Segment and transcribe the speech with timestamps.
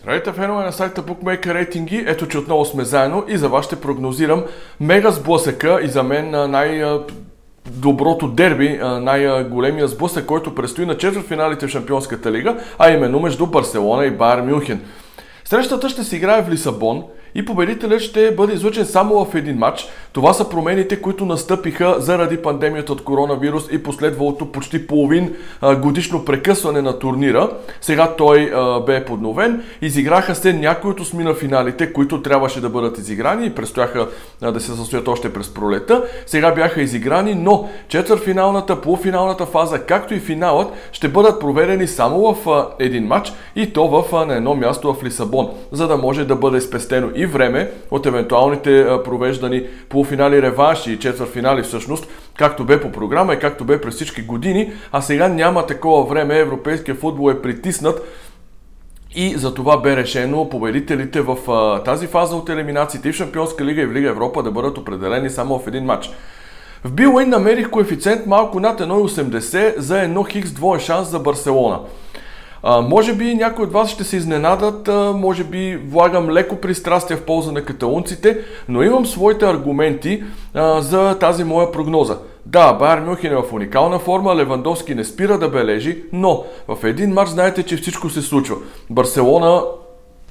[0.00, 2.04] Здравейте, фенове на сайта Bookmaker рейтинги.
[2.06, 4.44] Ето, че отново сме заедно и за вас ще прогнозирам
[4.80, 6.84] мега сблъсъка и за мен най-
[7.70, 14.06] доброто дерби, най-големия сблъсък, който предстои на четвъртфиналите в Шампионската лига, а именно между Барселона
[14.06, 14.80] и Байер Мюнхен.
[15.48, 17.04] Срещата ще се играе в Лисабон
[17.34, 19.88] и победителят ще бъде излучен само в един матч.
[20.12, 25.34] Това са промените, които настъпиха заради пандемията от коронавирус и последвалото почти половин
[25.82, 27.50] годишно прекъсване на турнира.
[27.80, 28.52] Сега той
[28.86, 29.62] бе подновен.
[29.82, 34.08] Изиграха се някои от осмина финалите, които трябваше да бъдат изиграни и предстояха
[34.40, 36.04] да се състоят още през пролета.
[36.26, 42.66] Сега бяха изиграни, но четвърфиналната, полуфиналната фаза, както и финалът, ще бъдат проведени само в
[42.78, 45.37] един матч и то в на едно място в Лисабон,
[45.72, 51.62] за да може да бъде спестено и време от евентуалните провеждани полуфинали, реванши и четвърфинали
[51.62, 52.06] всъщност,
[52.38, 56.38] както бе по програма и както бе през всички години, а сега няма такова време,
[56.38, 58.02] европейския футбол е притиснат
[59.14, 61.36] и за това бе решено победителите в
[61.84, 65.30] тази фаза от елиминациите и в Шампионска лига и в Лига Европа да бъдат определени
[65.30, 66.10] само в един матч.
[66.84, 71.80] В Билуин намерих коефициент малко над 1,80 за 1 хикс двоен шанс за Барселона.
[72.62, 77.16] А, може би някои от вас ще се изненадат, а, може би влагам леко пристрастие
[77.16, 80.22] в полза на каталунците, но имам своите аргументи
[80.54, 82.18] а, за тази моя прогноза.
[82.46, 87.12] Да, Байер Мюнхен е в уникална форма, Левандовски не спира да бележи, но в един
[87.12, 88.56] матч знаете, че всичко се случва.
[88.90, 89.62] Барселона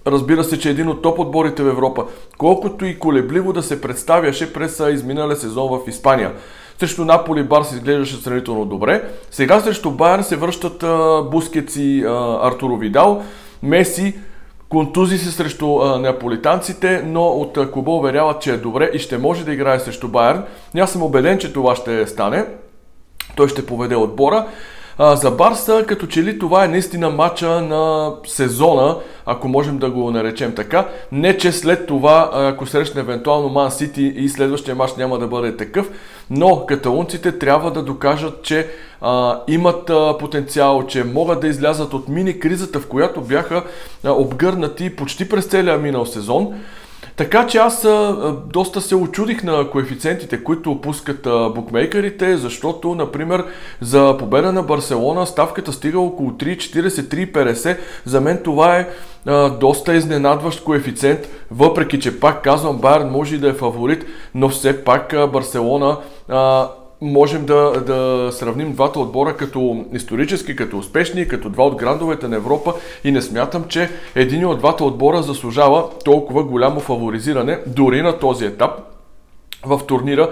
[0.07, 2.05] Разбира се, че е един от топ отборите в Европа,
[2.37, 6.31] колкото и колебливо да се представяше през изминалия сезон в Испания.
[6.79, 9.03] Срещу Наполи Барс изглеждаше сравнително добре.
[9.31, 10.85] Сега срещу Байерн се връщат
[11.31, 12.03] Бускец и
[12.43, 13.23] Артуро Видал.
[13.63, 14.15] Меси
[14.69, 19.17] контузи се срещу а, неаполитанците, но от а, клуба уверяват, че е добре и ще
[19.17, 20.43] може да играе срещу Байерн.
[20.79, 22.45] аз съм убеден, че това ще стане.
[23.35, 24.47] Той ще поведе отбора.
[24.99, 30.11] За Барса, като че ли това е наистина матча на сезона, ако можем да го
[30.11, 30.87] наречем така.
[31.11, 35.57] Не, че след това, ако срещне евентуално Ман Сити и следващия матч няма да бъде
[35.57, 35.89] такъв,
[36.29, 38.67] но каталунците трябва да докажат, че
[39.01, 43.63] а, имат а, потенциал, че могат да излязат от мини кризата, в която бяха
[44.03, 46.53] а, обгърнати почти през целия минал сезон.
[47.17, 53.45] Така че аз а, доста се очудих на коефициентите, които опускат а, букмейкерите, защото, например,
[53.81, 57.77] за победа на Барселона ставката стига около 3,40-3,50.
[58.05, 58.87] За мен това е
[59.25, 61.19] а, доста изненадващ коефициент,
[61.51, 65.97] въпреки че пак казвам, Байерн може и да е фаворит, но все пак а, Барселона
[66.29, 66.69] а,
[67.01, 72.35] можем да, да сравним двата отбора като исторически, като успешни, като два от грандовете на
[72.35, 78.19] Европа и не смятам, че един от двата отбора заслужава толкова голямо фаворизиране дори на
[78.19, 78.71] този етап
[79.65, 80.31] в турнира,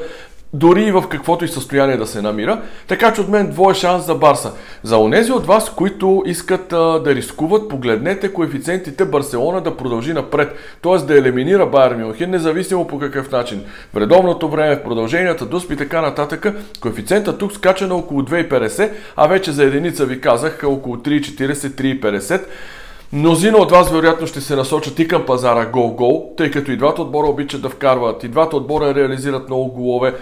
[0.56, 2.62] дори и в каквото и състояние да се намира.
[2.88, 4.52] Така че от мен двоя шанс за Барса.
[4.84, 10.56] За онези от вас, които искат а, да рискуват, погледнете коефициентите Барселона да продължи напред,
[10.82, 10.98] т.е.
[10.98, 13.64] да елиминира Байер Мюнхен, независимо по какъв начин.
[13.94, 16.48] В редовното време, в продълженията, дусп и така нататък,
[16.82, 22.42] коефициента тук скача на около 2,50, а вече за единица ви казах около 3,40-3,50.
[23.14, 27.02] Мнозина от вас вероятно ще се насочат и към пазара гол-гол, тъй като и двата
[27.02, 30.14] отбора обичат да вкарват, и двата отбора реализират много голове.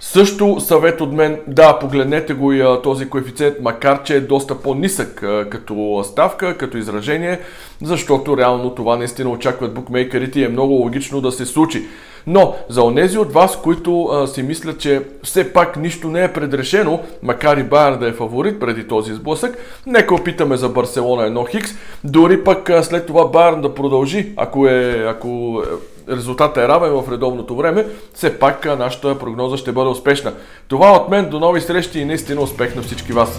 [0.00, 5.24] Също съвет от мен, да, погледнете го и този коефициент, макар че е доста по-нисък
[5.50, 7.40] като ставка, като изражение,
[7.82, 11.86] защото реално това наистина очакват букмейкерите и е много логично да се случи.
[12.26, 16.32] Но за онези от вас, които а, си мислят, че все пак нищо не е
[16.32, 21.50] предрешено, макар и Байер да е фаворит преди този сблъсък, нека опитаме за Барселона 1
[21.50, 21.70] Хикс,
[22.04, 25.62] дори пък а, след това Байерн да продължи, ако е, ако
[26.08, 30.32] резултатът е равен в редовното време, все пак нашата прогноза ще бъде успешна.
[30.68, 33.38] Това от мен, до нови срещи и наистина успех на всички вас!